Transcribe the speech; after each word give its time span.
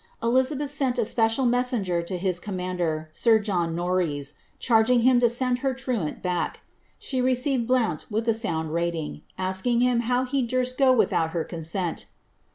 Eli 0.23 0.41
zabeth 0.41 0.69
sent 0.71 0.97
a 0.97 1.05
special 1.05 1.45
messenger 1.45 2.01
to 2.01 2.17
bis 2.17 2.39
commander, 2.39 3.09
sir 3.11 3.37
John 3.37 3.75
Norreys, 3.75 4.33
charging 4.57 5.01
him 5.03 5.19
to 5.19 5.29
send 5.29 5.59
her 5.59 5.75
Iruani 5.75 6.23
back 6.23 6.55
tu 6.55 6.59
her. 6.59 6.63
She 6.97 7.21
received 7.21 7.69
Blouni 7.69 8.07
wiih 8.09 8.27
a 8.27 8.33
sound 8.33 8.73
rating, 8.73 9.21
asking 9.37 9.79
liim 9.81 9.99
how 10.01 10.25
he 10.25 10.41
durst 10.41 10.75
go 10.79 10.91
without 10.91 11.33
her 11.37 11.43
consent. 11.43 12.07